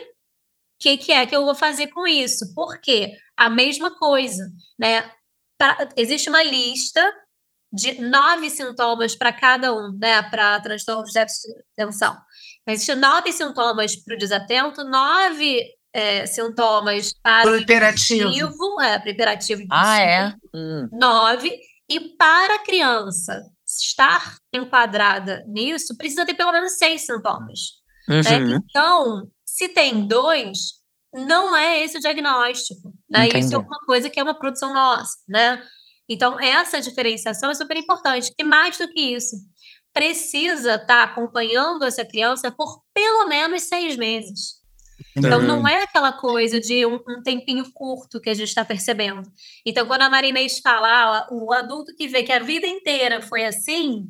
que, 0.80 0.98
que 0.98 1.12
é 1.12 1.26
que 1.26 1.36
eu 1.36 1.46
vou 1.46 1.56
fazer 1.56 1.88
com 1.88 2.08
isso? 2.08 2.54
Porque 2.56 3.14
a 3.38 3.50
mesma 3.50 3.92
coisa, 3.98 4.52
né? 4.78 5.12
Pra, 5.58 5.90
existe 5.96 6.30
uma 6.30 6.44
lista 6.44 7.02
de 7.72 8.02
nove 8.02 8.50
sintomas 8.50 9.16
para 9.16 9.32
cada 9.32 9.74
um, 9.74 9.96
né? 9.98 10.22
Para 10.24 10.60
transtorno 10.60 11.04
de 11.04 11.14
déficit 11.14 11.54
de 11.54 11.64
atenção. 11.78 12.18
Existem 12.68 12.96
nove 12.96 13.32
sintomas 13.32 13.96
para 13.96 14.16
o 14.16 14.18
desatento, 14.18 14.84
nove 14.84 15.64
é, 15.94 16.26
sintomas 16.26 17.14
para 17.22 17.52
o 17.52 17.58
hiperativo. 17.58 18.82
É, 18.82 19.00
para 19.00 19.08
o 19.08 19.12
hiperativo. 19.12 19.64
Ah, 19.70 20.00
é? 20.00 20.36
Hum. 20.54 20.90
Nove. 20.92 21.60
E 21.90 22.00
para 22.18 22.56
a 22.56 22.60
criança 22.60 23.42
estar 23.66 24.38
enquadrada 24.54 25.44
nisso, 25.48 25.98
precisa 25.98 26.26
ter 26.26 26.34
pelo 26.34 26.52
menos 26.52 26.78
seis 26.78 27.06
sintomas. 27.06 27.60
Né? 28.08 28.16
Uhum. 28.16 28.48
Né? 28.48 28.60
Então, 28.70 29.28
se 29.46 29.68
tem 29.70 30.08
dois, 30.08 30.82
não 31.14 31.56
é 31.56 31.84
esse 31.84 31.98
o 31.98 32.02
diagnóstico. 32.02 32.94
Né? 33.10 33.28
Isso 33.30 33.56
é 33.56 33.58
uma 33.58 33.80
coisa 33.86 34.10
que 34.10 34.20
é 34.20 34.24
uma 34.24 34.38
produção 34.38 34.74
nossa. 34.74 35.18
Né? 35.28 35.62
Então, 36.08 36.40
essa 36.40 36.82
diferenciação 36.82 37.52
é 37.52 37.54
super 37.54 37.78
importante. 37.78 38.32
E 38.38 38.44
mais 38.44 38.78
do 38.78 38.88
que 38.90 39.00
isso, 39.16 39.36
precisa 39.94 40.76
estar 40.76 40.86
tá 40.88 41.04
acompanhando 41.04 41.84
essa 41.84 42.06
criança 42.06 42.52
por 42.52 42.82
pelo 42.94 43.28
menos 43.28 43.64
seis 43.64 43.96
meses. 43.96 44.62
Então, 45.16 45.42
não 45.42 45.68
é 45.68 45.84
aquela 45.84 46.14
coisa 46.14 46.60
de 46.60 46.86
um, 46.86 46.96
um 46.96 47.22
tempinho 47.24 47.66
curto 47.74 48.22
que 48.22 48.30
a 48.30 48.34
gente 48.34 48.48
está 48.48 48.64
percebendo. 48.64 49.24
Então, 49.66 49.86
quando 49.86 50.04
a 50.04 50.10
Marinês 50.10 50.60
fala, 50.60 50.88
ah, 50.88 51.28
o 51.32 51.52
adulto 51.52 51.96
que 51.96 52.08
vê 52.08 52.24
que 52.24 52.32
a 52.32 52.40
vida 52.40 52.68
inteira 52.68 53.22
foi 53.22 53.46
assim, 53.46 54.08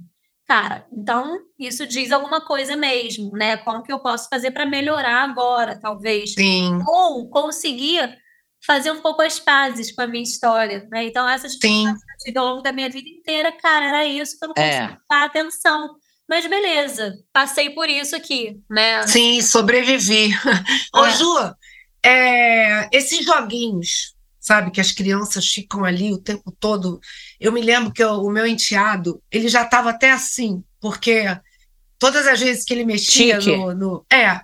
cara, 0.48 0.86
então 0.92 1.40
isso 1.58 1.88
diz 1.88 2.12
alguma 2.12 2.42
coisa 2.42 2.76
mesmo, 2.76 3.32
né? 3.32 3.58
Como 3.58 3.82
que 3.84 3.92
eu 3.92 4.00
posso 4.00 4.28
fazer 4.30 4.52
para 4.52 4.66
melhorar 4.66 5.24
agora, 5.24 5.80
talvez? 5.80 6.34
Sim. 6.34 6.80
Ou 6.86 7.30
conseguir 7.30 8.18
fazer 8.66 8.92
um 8.92 9.02
pouco 9.02 9.22
as 9.22 9.40
pazes 9.40 9.92
com 9.92 10.02
a 10.02 10.08
minha 10.08 10.24
história, 10.24 10.88
né? 10.92 11.06
Então, 11.06 11.28
essas 11.28 11.56
coisas 11.58 12.04
que 12.04 12.12
eu 12.12 12.18
tive 12.26 12.38
ao 12.38 12.46
longo 12.46 12.62
da 12.62 12.72
minha 12.72 12.90
vida 12.90 13.10
inteira, 13.10 13.52
cara, 13.52 13.86
era 13.86 14.06
isso 14.06 14.38
que 14.38 14.46
eu 14.46 14.50
não 14.50 14.56
conseguia 14.56 14.80
é. 14.80 14.98
dar 15.10 15.26
atenção. 15.26 15.96
Mas 16.30 16.48
beleza, 16.48 17.14
passei 17.34 17.72
por 17.72 17.90
isso 17.90 18.16
aqui, 18.16 18.62
né? 18.70 19.06
Sim, 19.08 19.42
sobrevivi. 19.42 20.30
Ô, 20.96 21.06
é. 21.06 21.12
Ju, 21.12 21.56
é, 22.04 22.90
esses 22.96 23.26
joguinhos, 23.26 24.16
sabe, 24.40 24.72
que 24.72 24.80
as 24.80 24.92
crianças 24.92 25.46
ficam 25.48 25.84
ali 25.84 26.14
o 26.14 26.18
tempo 26.18 26.56
todo. 26.60 27.02
Eu 27.40 27.52
me 27.52 27.62
lembro 27.62 27.92
que 27.92 28.04
eu, 28.04 28.22
o 28.22 28.32
meu 28.32 28.46
enteado, 28.46 29.22
ele 29.30 29.50
já 29.50 29.64
estava 29.64 29.90
até 29.90 30.12
assim, 30.12 30.64
porque 30.80 31.26
todas 32.00 32.26
as 32.28 32.40
vezes 32.40 32.64
que 32.64 32.74
ele 32.74 32.86
mexia 32.86 33.40
no, 33.40 33.74
no, 33.74 34.06
É. 34.12 34.40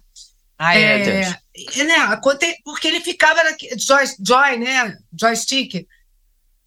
Ai, 0.59 0.83
é, 0.83 0.97
meu 0.97 1.05
Deus 1.05 1.46
né, 1.75 2.21
porque 2.63 2.87
ele 2.87 3.01
ficava 3.01 3.43
na, 3.43 3.51
joy, 3.77 4.03
joy, 4.19 4.57
né, 4.57 4.97
joystick. 5.19 5.87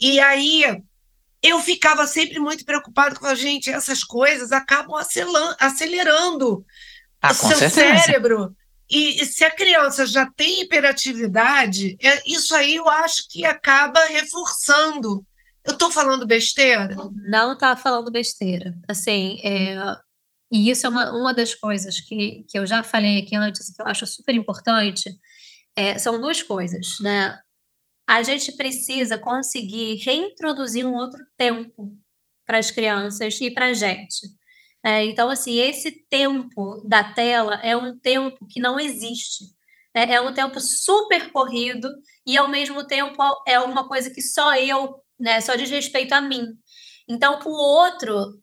E 0.00 0.18
aí 0.20 0.82
eu 1.42 1.60
ficava 1.60 2.06
sempre 2.06 2.38
muito 2.38 2.64
preocupado 2.64 3.18
com 3.18 3.26
a 3.26 3.34
gente, 3.34 3.70
essas 3.70 4.04
coisas 4.04 4.52
acabam 4.52 4.96
acelerando 5.58 6.64
ah, 7.20 7.30
o 7.30 7.34
seu 7.34 7.56
certeza. 7.56 8.02
cérebro. 8.04 8.54
E, 8.90 9.22
e, 9.22 9.26
se 9.26 9.44
a 9.44 9.50
criança 9.50 10.04
já 10.04 10.26
tem 10.26 10.62
hiperatividade, 10.62 11.96
é, 12.02 12.22
isso 12.26 12.54
aí 12.54 12.74
eu 12.74 12.88
acho 12.88 13.28
que 13.28 13.44
acaba 13.44 14.04
reforçando. 14.06 15.24
Eu 15.64 15.74
estou 15.74 15.90
falando 15.92 16.26
besteira? 16.26 16.96
Não 17.28 17.52
está 17.52 17.76
falando 17.76 18.10
besteira. 18.10 18.74
Assim, 18.88 19.38
é, 19.44 19.76
e 20.50 20.70
isso 20.70 20.86
é 20.86 20.90
uma, 20.90 21.12
uma 21.12 21.34
das 21.34 21.54
coisas 21.54 22.00
que, 22.00 22.44
que 22.48 22.58
eu 22.58 22.66
já 22.66 22.82
falei 22.82 23.18
aqui 23.20 23.36
antes, 23.36 23.74
que 23.74 23.80
eu 23.80 23.86
acho 23.86 24.06
super 24.06 24.34
importante, 24.34 25.10
é, 25.76 25.98
são 25.98 26.20
duas 26.20 26.42
coisas, 26.42 26.98
né? 27.00 27.38
A 28.06 28.22
gente 28.22 28.52
precisa 28.52 29.16
conseguir 29.16 29.96
reintroduzir 30.04 30.84
um 30.86 30.94
outro 30.94 31.20
tempo 31.36 31.96
para 32.44 32.58
as 32.58 32.70
crianças 32.70 33.40
e 33.40 33.50
para 33.50 33.66
a 33.66 33.74
gente. 33.74 34.26
É, 34.84 35.04
então, 35.04 35.28
assim, 35.28 35.58
esse 35.60 35.92
tempo 36.08 36.82
da 36.88 37.04
tela 37.04 37.54
é 37.62 37.76
um 37.76 37.96
tempo 37.98 38.46
que 38.48 38.60
não 38.60 38.80
existe. 38.80 39.44
Né? 39.94 40.14
É 40.14 40.20
um 40.20 40.32
tempo 40.32 40.60
super 40.60 41.30
corrido 41.30 41.88
e, 42.26 42.36
ao 42.36 42.48
mesmo 42.48 42.84
tempo, 42.86 43.22
é 43.46 43.60
uma 43.60 43.86
coisa 43.86 44.10
que 44.10 44.22
só 44.22 44.56
eu, 44.56 44.96
né, 45.18 45.40
só 45.40 45.54
diz 45.54 45.70
respeito 45.70 46.12
a 46.12 46.20
mim. 46.20 46.46
Então, 47.10 47.40
o 47.44 47.50
outro 47.50 48.38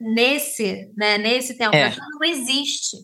nesse, 0.00 0.88
né, 0.96 1.18
nesse 1.18 1.58
tempo 1.58 1.74
é. 1.74 1.94
não 1.96 2.22
existe. 2.22 2.96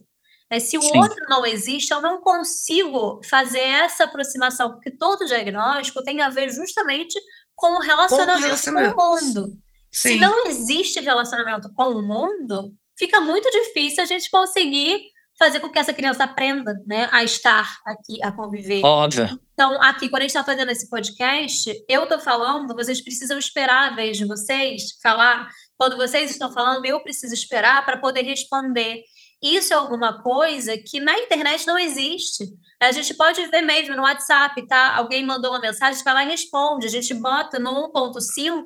É, 0.48 0.60
se 0.60 0.78
o 0.78 0.82
Sim. 0.82 0.98
outro 0.98 1.18
não 1.28 1.44
existe, 1.44 1.92
eu 1.92 2.00
não 2.00 2.20
consigo 2.20 3.20
fazer 3.28 3.60
essa 3.60 4.04
aproximação, 4.04 4.70
porque 4.72 4.90
todo 4.90 5.26
diagnóstico 5.26 6.02
tem 6.02 6.20
a 6.20 6.28
ver 6.28 6.50
justamente 6.52 7.18
com 7.54 7.76
o 7.76 7.80
relacionamento 7.80 8.40
com, 8.40 8.46
relacionamento. 8.46 8.94
com 8.94 9.02
o 9.02 9.20
mundo. 9.20 9.46
Sim. 9.92 10.08
Se 10.10 10.16
não 10.16 10.46
existe 10.46 11.00
relacionamento 11.00 11.72
com 11.74 11.90
o 11.90 12.02
mundo, 12.02 12.72
fica 12.96 13.20
muito 13.20 13.50
difícil 13.50 14.02
a 14.02 14.06
gente 14.06 14.30
conseguir 14.30 15.02
fazer 15.40 15.58
com 15.60 15.70
que 15.70 15.78
essa 15.78 15.94
criança 15.94 16.24
aprenda 16.24 16.74
né, 16.86 17.08
a 17.10 17.24
estar 17.24 17.66
aqui, 17.86 18.22
a 18.22 18.30
conviver. 18.30 18.84
Óbvio. 18.84 19.40
Então, 19.54 19.80
aqui, 19.82 20.10
quando 20.10 20.20
a 20.20 20.24
gente 20.24 20.36
está 20.36 20.44
fazendo 20.44 20.70
esse 20.70 20.88
podcast, 20.90 21.72
eu 21.88 22.02
estou 22.02 22.20
falando, 22.20 22.74
vocês 22.74 23.02
precisam 23.02 23.38
esperar 23.38 23.90
a 23.90 23.96
vez 23.96 24.18
de 24.18 24.26
vocês 24.26 24.98
falar 25.02 25.48
quando 25.78 25.96
vocês 25.96 26.30
estão 26.30 26.52
falando, 26.52 26.84
eu 26.84 27.00
preciso 27.00 27.32
esperar 27.32 27.86
para 27.86 27.96
poder 27.96 28.20
responder. 28.20 29.02
Isso 29.42 29.72
é 29.72 29.76
alguma 29.76 30.22
coisa 30.22 30.76
que 30.76 31.00
na 31.00 31.18
internet 31.18 31.66
não 31.66 31.78
existe. 31.78 32.44
A 32.78 32.92
gente 32.92 33.14
pode 33.14 33.46
ver 33.46 33.62
mesmo 33.62 33.96
no 33.96 34.02
WhatsApp, 34.02 34.66
tá? 34.66 34.96
Alguém 34.96 35.24
mandou 35.24 35.52
uma 35.52 35.60
mensagem, 35.60 36.04
vai 36.04 36.12
lá 36.12 36.24
e 36.24 36.28
responde. 36.28 36.84
A 36.84 36.90
gente 36.90 37.14
bota 37.14 37.58
no 37.58 37.90
1.5, 37.90 38.62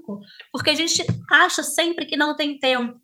porque 0.50 0.70
a 0.70 0.74
gente 0.74 1.06
acha 1.30 1.62
sempre 1.62 2.04
que 2.04 2.16
não 2.16 2.34
tem 2.34 2.58
tempo. 2.58 2.98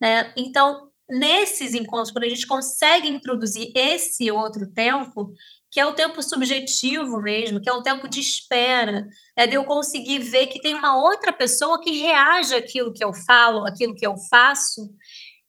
Né? 0.00 0.32
Então, 0.34 0.90
nesses 1.12 1.74
encontros, 1.74 2.10
quando 2.10 2.24
a 2.24 2.28
gente 2.28 2.46
consegue 2.46 3.06
introduzir 3.06 3.70
esse 3.74 4.30
outro 4.30 4.66
tempo, 4.66 5.34
que 5.70 5.78
é 5.78 5.84
o 5.84 5.92
tempo 5.92 6.22
subjetivo 6.22 7.20
mesmo, 7.20 7.60
que 7.60 7.68
é 7.68 7.72
o 7.72 7.82
tempo 7.82 8.08
de 8.08 8.18
espera, 8.18 9.06
é 9.36 9.46
de 9.46 9.54
eu 9.54 9.64
conseguir 9.64 10.20
ver 10.20 10.46
que 10.46 10.60
tem 10.60 10.74
uma 10.74 10.96
outra 10.96 11.30
pessoa 11.30 11.80
que 11.82 12.00
reage 12.00 12.54
àquilo 12.54 12.94
que 12.94 13.04
eu 13.04 13.12
falo, 13.12 13.66
àquilo 13.66 13.94
que 13.94 14.06
eu 14.06 14.16
faço, 14.30 14.90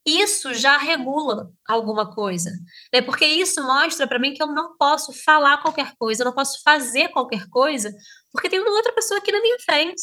isso 0.06 0.54
já 0.54 0.78
regula 0.78 1.50
alguma 1.66 2.14
coisa. 2.14 2.52
Né? 2.94 3.02
Porque 3.02 3.26
isso 3.26 3.64
mostra 3.64 4.06
para 4.06 4.20
mim 4.20 4.34
que 4.34 4.44
eu 4.44 4.48
não 4.48 4.76
posso 4.76 5.14
falar 5.14 5.62
qualquer 5.62 5.96
coisa, 5.98 6.24
eu 6.24 6.26
não 6.26 6.34
posso 6.34 6.62
fazer 6.62 7.08
qualquer 7.10 7.48
coisa, 7.48 7.94
porque 8.34 8.50
tem 8.50 8.60
uma 8.60 8.72
outra 8.72 8.92
pessoa 8.92 9.18
aqui 9.18 9.32
na 9.32 9.42
minha 9.42 9.60
frente. 9.60 10.02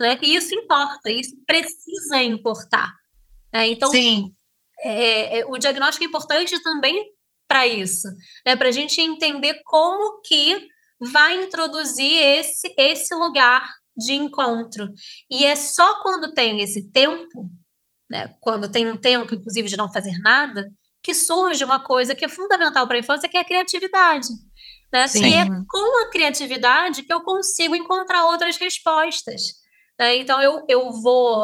Né? 0.00 0.18
E 0.22 0.34
isso 0.34 0.52
importa, 0.52 1.08
isso 1.08 1.36
precisa 1.46 2.20
importar. 2.20 2.92
Né? 3.52 3.68
Então, 3.68 3.88
Sim. 3.90 4.32
É, 4.82 5.40
é, 5.40 5.46
o 5.46 5.56
diagnóstico 5.58 6.04
é 6.04 6.08
importante 6.08 6.60
também 6.62 7.12
para 7.48 7.66
isso, 7.66 8.08
né? 8.44 8.56
para 8.56 8.68
a 8.68 8.72
gente 8.72 9.00
entender 9.00 9.60
como 9.64 10.20
que 10.22 10.68
vai 11.00 11.44
introduzir 11.44 12.12
esse, 12.12 12.72
esse 12.76 13.14
lugar 13.14 13.68
de 13.96 14.14
encontro. 14.14 14.88
E 15.30 15.44
é 15.44 15.54
só 15.54 16.02
quando 16.02 16.32
tem 16.32 16.60
esse 16.60 16.90
tempo, 16.90 17.50
né, 18.10 18.34
quando 18.40 18.70
tem 18.70 18.90
um 18.90 18.96
tempo, 18.96 19.34
inclusive, 19.34 19.68
de 19.68 19.76
não 19.76 19.92
fazer 19.92 20.18
nada, 20.20 20.70
que 21.02 21.12
surge 21.12 21.64
uma 21.64 21.80
coisa 21.80 22.14
que 22.14 22.24
é 22.24 22.28
fundamental 22.28 22.86
para 22.86 22.96
a 22.96 23.00
infância, 23.00 23.28
que 23.28 23.36
é 23.36 23.40
a 23.40 23.44
criatividade. 23.44 24.28
Né? 24.92 25.06
E 25.16 25.34
é 25.34 25.46
com 25.68 26.02
a 26.02 26.10
criatividade 26.10 27.02
que 27.02 27.12
eu 27.12 27.22
consigo 27.22 27.74
encontrar 27.74 28.26
outras 28.26 28.56
respostas. 28.56 29.42
Né? 29.98 30.16
Então, 30.16 30.40
eu, 30.40 30.64
eu 30.68 30.92
vou 30.92 31.42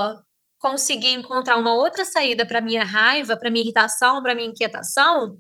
conseguir 0.59 1.13
encontrar 1.13 1.57
uma 1.57 1.75
outra 1.75 2.05
saída 2.05 2.45
para 2.45 2.61
minha 2.61 2.85
raiva, 2.85 3.37
para 3.37 3.51
minha 3.51 3.63
irritação, 3.63 4.23
para 4.23 4.35
minha 4.35 4.49
inquietação, 4.49 5.39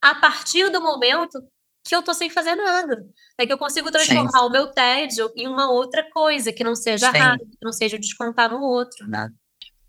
a 0.00 0.14
partir 0.14 0.70
do 0.70 0.80
momento 0.80 1.42
que 1.84 1.94
eu 1.94 2.02
tô 2.02 2.14
sem 2.14 2.30
fazer 2.30 2.54
nada. 2.54 3.04
É 3.38 3.46
que 3.46 3.52
eu 3.52 3.58
consigo 3.58 3.90
transformar 3.90 4.30
Sim. 4.30 4.46
o 4.46 4.50
meu 4.50 4.68
tédio 4.68 5.30
em 5.34 5.48
uma 5.48 5.70
outra 5.70 6.08
coisa, 6.10 6.52
que 6.52 6.62
não 6.62 6.76
seja 6.76 7.10
Sim. 7.10 7.18
raiva, 7.18 7.44
que 7.44 7.64
não 7.64 7.72
seja 7.72 7.98
descontar 7.98 8.50
no 8.50 8.60
outro. 8.60 9.08
Nada. 9.08 9.32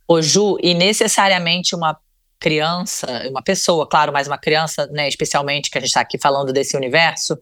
Ô 0.07 0.21
Ju, 0.21 0.57
e 0.61 0.73
necessariamente 0.73 1.75
uma 1.75 1.97
criança, 2.39 3.05
uma 3.29 3.41
pessoa, 3.41 3.87
claro, 3.87 4.11
mas 4.11 4.27
uma 4.27 4.37
criança, 4.37 4.87
né, 4.87 5.07
especialmente 5.07 5.69
que 5.69 5.77
a 5.77 5.81
gente 5.81 5.89
está 5.89 6.01
aqui 6.01 6.17
falando 6.17 6.51
desse 6.51 6.75
universo, 6.75 7.37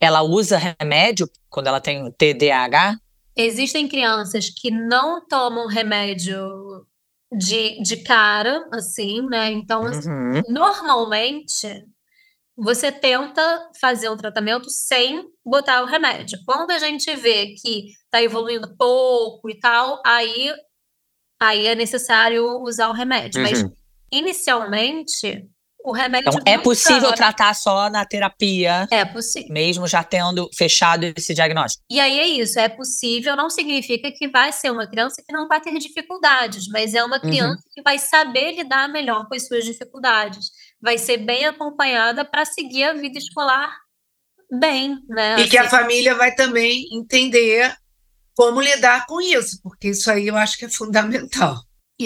ela 0.00 0.22
usa 0.22 0.58
remédio 0.80 1.28
quando 1.50 1.66
ela 1.66 1.80
tem 1.80 2.10
TDAH? 2.12 2.96
Existem 3.36 3.88
crianças 3.88 4.50
que 4.50 4.70
não 4.70 5.26
tomam 5.26 5.66
remédio 5.66 6.86
de, 7.36 7.82
de 7.82 7.96
cara, 8.02 8.68
assim, 8.72 9.22
né? 9.26 9.50
Então, 9.50 9.82
uhum. 9.82 10.42
normalmente, 10.48 11.86
você 12.56 12.92
tenta 12.92 13.70
fazer 13.80 14.10
um 14.10 14.16
tratamento 14.16 14.68
sem 14.68 15.24
botar 15.44 15.82
o 15.82 15.86
remédio. 15.86 16.38
Quando 16.44 16.70
a 16.70 16.78
gente 16.78 17.14
vê 17.16 17.54
que 17.54 17.88
está 18.04 18.22
evoluindo 18.22 18.76
pouco 18.76 19.48
e 19.48 19.58
tal, 19.58 20.00
aí, 20.04 20.52
aí 21.40 21.66
é 21.66 21.74
necessário 21.74 22.44
usar 22.62 22.88
o 22.88 22.92
remédio. 22.92 23.42
Uhum. 23.42 23.48
Mas, 23.48 23.64
inicialmente, 24.12 25.48
o 25.84 25.92
remédio. 25.92 26.28
Então, 26.28 26.40
é 26.46 26.58
possível 26.58 27.12
tratar 27.12 27.54
só 27.54 27.90
na 27.90 28.04
terapia. 28.04 28.86
É 28.90 29.04
possível. 29.04 29.52
Mesmo 29.52 29.86
já 29.86 30.02
tendo 30.02 30.48
fechado 30.56 31.04
esse 31.04 31.34
diagnóstico. 31.34 31.82
E 31.90 31.98
aí 31.98 32.18
é 32.18 32.26
isso, 32.26 32.58
é 32.58 32.68
possível, 32.68 33.36
não 33.36 33.50
significa 33.50 34.10
que 34.12 34.28
vai 34.28 34.52
ser 34.52 34.70
uma 34.70 34.86
criança 34.86 35.22
que 35.26 35.32
não 35.32 35.48
vai 35.48 35.60
ter 35.60 35.76
dificuldades, 35.78 36.68
mas 36.68 36.94
é 36.94 37.04
uma 37.04 37.16
uhum. 37.16 37.22
criança 37.22 37.62
uhum. 37.64 37.72
que 37.74 37.82
vai 37.82 37.98
saber 37.98 38.52
lidar 38.52 38.88
melhor 38.88 39.26
com 39.28 39.34
as 39.34 39.46
suas 39.46 39.64
dificuldades. 39.64 40.46
Vai 40.80 40.98
ser 40.98 41.18
bem 41.18 41.46
acompanhada 41.46 42.24
para 42.24 42.44
seguir 42.44 42.84
a 42.84 42.92
vida 42.92 43.18
escolar 43.18 43.72
bem, 44.58 44.98
né? 45.08 45.30
E 45.30 45.40
assim. 45.42 45.50
que 45.50 45.58
a 45.58 45.62
assim. 45.62 45.70
família 45.70 46.14
vai 46.14 46.34
também 46.34 46.84
entender 46.92 47.74
como 48.34 48.60
lidar 48.60 49.06
com 49.06 49.20
isso, 49.20 49.60
porque 49.62 49.88
isso 49.88 50.10
aí 50.10 50.28
eu 50.28 50.36
acho 50.36 50.58
que 50.58 50.64
é 50.64 50.68
fundamental. 50.68 51.56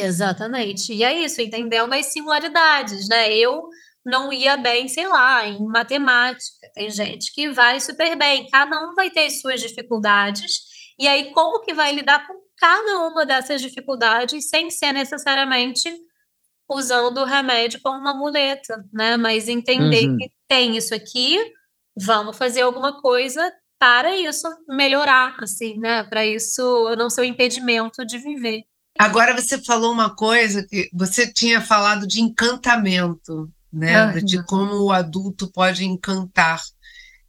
Exatamente. 0.00 0.92
E 0.92 1.02
é 1.02 1.24
isso, 1.24 1.40
entendendo 1.40 1.92
as 1.92 2.06
singularidades, 2.06 3.08
né? 3.08 3.32
Eu 3.32 3.68
não 4.04 4.32
ia 4.32 4.56
bem, 4.56 4.86
sei 4.88 5.08
lá, 5.08 5.46
em 5.46 5.64
matemática. 5.66 6.70
Tem 6.74 6.88
gente 6.90 7.32
que 7.32 7.50
vai 7.50 7.80
super 7.80 8.16
bem. 8.16 8.48
Cada 8.48 8.78
um 8.88 8.94
vai 8.94 9.10
ter 9.10 9.28
suas 9.30 9.60
dificuldades. 9.60 10.60
E 10.98 11.08
aí, 11.08 11.32
como 11.32 11.60
que 11.62 11.74
vai 11.74 11.92
lidar 11.92 12.26
com 12.26 12.34
cada 12.56 13.06
uma 13.06 13.26
dessas 13.26 13.60
dificuldades 13.60 14.48
sem 14.48 14.70
ser 14.70 14.92
necessariamente 14.92 15.92
usando 16.68 17.18
o 17.18 17.24
remédio 17.24 17.80
como 17.82 17.98
uma 17.98 18.14
muleta, 18.14 18.84
né? 18.92 19.16
Mas 19.16 19.48
entender 19.48 20.08
uhum. 20.08 20.16
que 20.16 20.30
tem 20.48 20.76
isso 20.76 20.94
aqui, 20.94 21.38
vamos 21.96 22.36
fazer 22.36 22.62
alguma 22.62 23.00
coisa 23.00 23.52
para 23.78 24.16
isso 24.16 24.48
melhorar, 24.68 25.36
assim, 25.40 25.78
né? 25.78 26.04
Para 26.04 26.24
isso 26.24 26.94
não 26.96 27.10
ser 27.10 27.22
um 27.22 27.24
impedimento 27.24 28.04
de 28.04 28.18
viver. 28.18 28.64
Agora 28.98 29.34
você 29.34 29.62
falou 29.62 29.92
uma 29.92 30.14
coisa 30.14 30.66
que 30.66 30.88
você 30.92 31.30
tinha 31.30 31.60
falado 31.60 32.06
de 32.06 32.20
encantamento, 32.20 33.50
né? 33.72 33.96
Ah, 33.96 34.20
de 34.20 34.42
como 34.44 34.74
o 34.82 34.92
adulto 34.92 35.50
pode 35.50 35.84
encantar. 35.84 36.62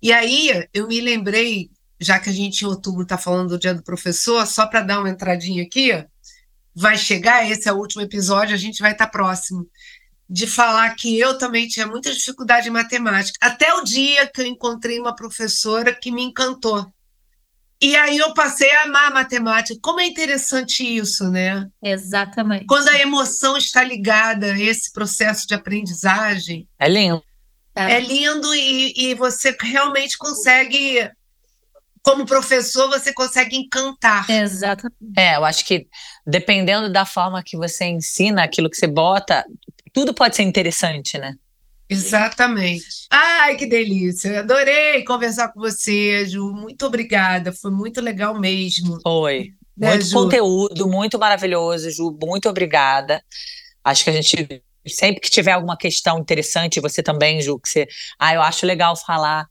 E 0.01 0.11
aí 0.13 0.67
eu 0.73 0.87
me 0.87 1.01
lembrei, 1.01 1.69
já 1.99 2.19
que 2.19 2.29
a 2.29 2.33
gente 2.33 2.61
em 2.61 2.67
outubro 2.67 3.03
está 3.03 3.17
falando 3.17 3.49
do 3.49 3.59
Dia 3.59 3.73
do 3.73 3.83
Professor, 3.83 4.45
só 4.45 4.67
para 4.67 4.81
dar 4.81 4.99
uma 4.99 5.09
entradinha 5.09 5.63
aqui, 5.63 5.91
vai 6.73 6.97
chegar, 6.97 7.49
esse 7.49 7.67
é 7.67 7.73
o 7.73 7.77
último 7.77 8.03
episódio, 8.03 8.53
a 8.53 8.57
gente 8.57 8.81
vai 8.81 8.91
estar 8.91 9.05
tá 9.05 9.11
próximo, 9.11 9.67
de 10.29 10.45
falar 10.45 10.93
que 10.95 11.17
eu 11.19 11.37
também 11.37 11.67
tinha 11.67 11.87
muita 11.87 12.13
dificuldade 12.13 12.67
em 12.67 12.71
matemática, 12.71 13.37
até 13.41 13.73
o 13.73 13.83
dia 13.83 14.27
que 14.27 14.41
eu 14.41 14.45
encontrei 14.45 14.99
uma 14.99 15.15
professora 15.15 15.93
que 15.93 16.11
me 16.11 16.21
encantou. 16.21 16.85
E 17.81 17.95
aí 17.95 18.17
eu 18.17 18.33
passei 18.33 18.71
a 18.71 18.83
amar 18.83 19.11
a 19.11 19.13
matemática. 19.13 19.79
Como 19.81 19.99
é 19.99 20.05
interessante 20.05 20.83
isso, 20.83 21.29
né? 21.29 21.67
Exatamente. 21.81 22.65
Quando 22.65 22.87
a 22.89 22.99
emoção 22.99 23.55
está 23.55 23.83
ligada 23.83 24.53
a 24.53 24.59
esse 24.59 24.91
processo 24.91 25.47
de 25.47 25.53
aprendizagem. 25.53 26.67
É 26.79 26.89
lindo. 26.89 27.23
É, 27.75 27.93
é 27.93 27.99
lindo 27.99 28.53
e, 28.55 28.93
e 28.95 29.13
você 29.13 29.55
realmente 29.61 30.17
consegue 30.17 31.11
como 32.01 32.25
professor, 32.25 32.87
você 32.87 33.13
consegue 33.13 33.57
encantar. 33.57 34.29
Exatamente. 34.29 34.95
É, 35.17 35.35
eu 35.35 35.43
acho 35.43 35.65
que 35.65 35.87
dependendo 36.25 36.89
da 36.89 37.05
forma 37.05 37.43
que 37.43 37.57
você 37.57 37.83
ensina, 37.83 38.43
aquilo 38.43 38.69
que 38.69 38.77
você 38.77 38.87
bota, 38.87 39.45
tudo 39.93 40.13
pode 40.13 40.35
ser 40.35 40.43
interessante, 40.43 41.17
né? 41.17 41.35
Exatamente. 41.89 43.07
Ai, 43.09 43.55
que 43.55 43.65
delícia. 43.65 44.41
Adorei 44.41 45.03
conversar 45.03 45.51
com 45.53 45.59
você, 45.59 46.25
Ju. 46.25 46.51
Muito 46.51 46.85
obrigada. 46.85 47.53
Foi 47.53 47.71
muito 47.71 48.01
legal 48.01 48.37
mesmo. 48.37 48.99
Foi. 49.01 49.53
Né, 49.75 49.91
muito 49.91 50.05
Ju? 50.05 50.13
conteúdo, 50.13 50.87
muito 50.87 51.17
maravilhoso, 51.17 51.89
Ju. 51.89 52.17
Muito 52.21 52.49
obrigada. 52.49 53.23
Acho 53.83 54.03
que 54.03 54.09
a 54.09 54.13
gente, 54.13 54.61
sempre 54.85 55.21
que 55.21 55.29
tiver 55.29 55.53
alguma 55.53 55.77
questão 55.77 56.19
interessante, 56.19 56.81
você 56.81 57.01
também, 57.01 57.41
Ju, 57.41 57.57
que 57.59 57.69
você. 57.69 57.87
Ah, 58.19 58.33
eu 58.33 58.41
acho 58.41 58.65
legal 58.65 58.95
falar 58.97 59.47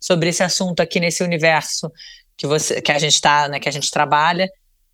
sobre 0.00 0.30
esse 0.30 0.42
assunto 0.42 0.80
aqui 0.80 0.98
nesse 0.98 1.22
universo 1.22 1.90
que, 2.36 2.46
você, 2.46 2.80
que 2.80 2.92
a 2.92 2.98
gente 2.98 3.14
está, 3.14 3.48
né, 3.48 3.58
que 3.58 3.68
a 3.68 3.72
gente 3.72 3.90
trabalha. 3.90 4.48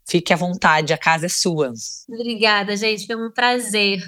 Fique 0.09 0.33
à 0.33 0.37
vontade, 0.37 0.93
a 0.93 0.99
casa 0.99 1.27
é 1.27 1.29
sua. 1.29 1.73
Obrigada, 2.09 2.77
gente. 2.77 3.07
Foi 3.07 3.15
um 3.15 3.31
prazer. 3.31 4.03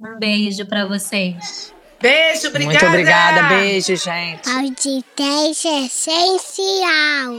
Um 0.00 0.16
beijo 0.16 0.64
para 0.64 0.86
vocês. 0.86 1.74
Beijo, 2.00 2.46
obrigada. 2.46 2.72
Muito 2.72 2.86
obrigada, 2.86 3.48
beijo, 3.48 3.96
gente. 3.96 4.48
Audiência 4.48 5.86
essencial. 5.86 7.34